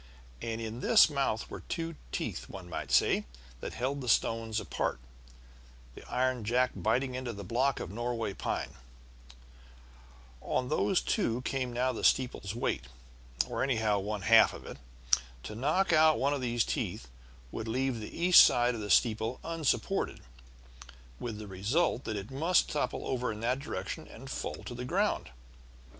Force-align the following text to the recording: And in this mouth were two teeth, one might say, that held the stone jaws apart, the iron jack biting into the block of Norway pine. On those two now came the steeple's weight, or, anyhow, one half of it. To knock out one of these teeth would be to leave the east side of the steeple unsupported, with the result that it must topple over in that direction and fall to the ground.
And 0.41 0.59
in 0.59 0.79
this 0.79 1.11
mouth 1.11 1.47
were 1.47 1.59
two 1.59 1.95
teeth, 2.11 2.49
one 2.49 2.67
might 2.67 2.91
say, 2.91 3.27
that 3.59 3.75
held 3.75 4.01
the 4.01 4.09
stone 4.09 4.47
jaws 4.49 4.59
apart, 4.59 4.99
the 5.93 6.01
iron 6.09 6.43
jack 6.43 6.71
biting 6.75 7.13
into 7.13 7.33
the 7.33 7.43
block 7.43 7.79
of 7.79 7.91
Norway 7.91 8.33
pine. 8.33 8.77
On 10.41 10.69
those 10.69 11.01
two 11.01 11.35
now 11.35 11.41
came 11.41 11.73
the 11.75 12.03
steeple's 12.03 12.55
weight, 12.55 12.85
or, 13.47 13.61
anyhow, 13.61 13.99
one 13.99 14.23
half 14.23 14.53
of 14.55 14.65
it. 14.65 14.77
To 15.43 15.53
knock 15.53 15.93
out 15.93 16.17
one 16.17 16.33
of 16.33 16.41
these 16.41 16.65
teeth 16.65 17.07
would 17.51 17.65
be 17.65 17.71
to 17.71 17.71
leave 17.71 17.99
the 17.99 18.19
east 18.19 18.43
side 18.43 18.73
of 18.73 18.81
the 18.81 18.89
steeple 18.89 19.39
unsupported, 19.43 20.21
with 21.19 21.37
the 21.37 21.45
result 21.47 22.05
that 22.05 22.17
it 22.17 22.31
must 22.31 22.69
topple 22.71 23.05
over 23.05 23.31
in 23.31 23.39
that 23.41 23.59
direction 23.59 24.07
and 24.07 24.31
fall 24.31 24.63
to 24.63 24.73
the 24.73 24.83
ground. 24.83 25.29